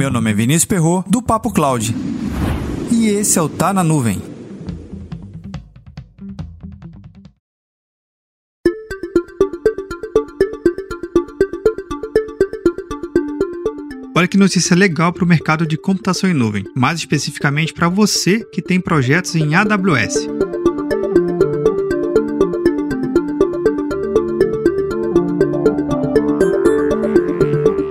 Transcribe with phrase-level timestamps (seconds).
[0.00, 1.94] Meu nome é Vinícius Perro do Papo Cloud.
[2.90, 4.18] E esse é o Tá na Nuvem.
[14.16, 18.42] Olha que notícia legal para o mercado de computação em nuvem, mais especificamente para você
[18.54, 20.26] que tem projetos em AWS.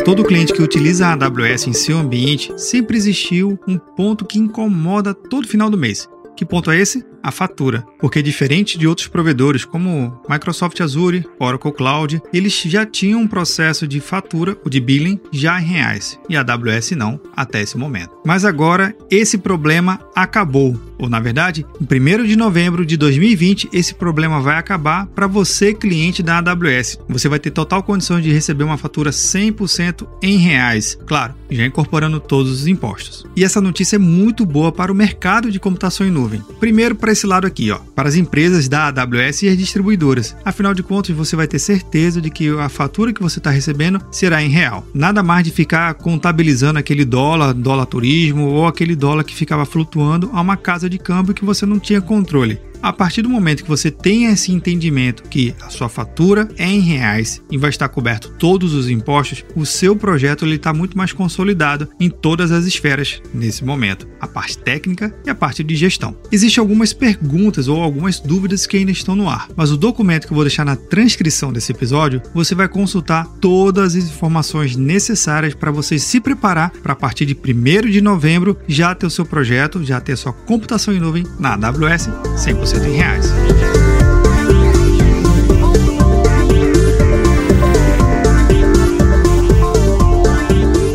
[0.10, 5.14] Todo cliente que utiliza a AWS em seu ambiente sempre existiu um ponto que incomoda
[5.14, 6.10] todo final do mês.
[6.36, 7.06] Que ponto é esse?
[7.24, 13.22] A fatura, porque diferente de outros provedores como Microsoft Azure, Oracle Cloud, eles já tinham
[13.22, 17.62] um processo de fatura, o de billing, já em reais, e a AWS não, até
[17.62, 18.12] esse momento.
[18.26, 23.94] Mas agora esse problema acabou, ou na verdade, em 1 de novembro de 2020, esse
[23.94, 27.00] problema vai acabar para você, cliente da AWS.
[27.08, 32.20] Você vai ter total condição de receber uma fatura 100% em reais, claro, já incorporando
[32.20, 33.26] todos os impostos.
[33.36, 36.44] E essa notícia é muito boa para o mercado de computação em nuvem.
[36.60, 40.36] Primeiro, para esse lado aqui, ó, para as empresas da AWS e as distribuidoras.
[40.44, 44.02] Afinal de contas, você vai ter certeza de que a fatura que você está recebendo
[44.12, 44.86] será em real.
[44.94, 50.30] Nada mais de ficar contabilizando aquele dólar, dólar turismo ou aquele dólar que ficava flutuando
[50.34, 52.60] a uma casa de câmbio que você não tinha controle.
[52.82, 56.80] A partir do momento que você tem esse entendimento que a sua fatura é em
[56.80, 61.90] reais e vai estar coberto todos os impostos, o seu projeto está muito mais consolidado
[62.00, 66.16] em todas as esferas nesse momento, a parte técnica e a parte de gestão.
[66.32, 70.32] Existem algumas perguntas ou algumas dúvidas que ainda estão no ar, mas o documento que
[70.32, 75.72] eu vou deixar na transcrição desse episódio, você vai consultar todas as informações necessárias para
[75.72, 79.84] você se preparar para a partir de 1 de novembro já ter o seu projeto,
[79.84, 82.08] já ter a sua computação em nuvem na AWS
[82.38, 83.34] 100% reais.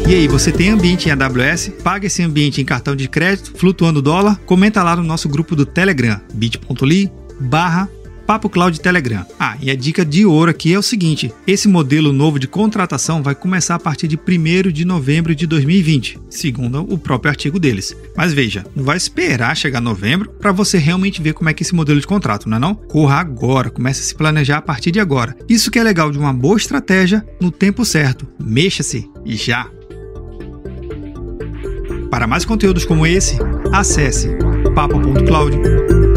[0.07, 1.73] E aí, você tem ambiente em AWS?
[1.83, 4.39] Paga esse ambiente em cartão de crédito, flutuando dólar?
[4.47, 7.11] Comenta lá no nosso grupo do Telegram, bit.ly
[7.41, 7.89] barra
[8.27, 9.25] Papo Cloud Telegram.
[9.39, 13.23] Ah, e a dica de ouro aqui é o seguinte: esse modelo novo de contratação
[13.23, 17.97] vai começar a partir de 1 de novembro de 2020, segundo o próprio artigo deles.
[18.17, 21.65] Mas veja, não vai esperar chegar novembro para você realmente ver como é que é
[21.65, 22.75] esse modelo de contrato, não é não?
[22.75, 25.37] Corra agora, comece a se planejar a partir de agora.
[25.49, 28.27] Isso que é legal de uma boa estratégia no tempo certo.
[28.39, 29.69] Mexa-se e já.
[32.11, 33.37] Para mais conteúdos como esse,
[33.73, 34.29] acesse
[34.75, 36.14] papo.cloud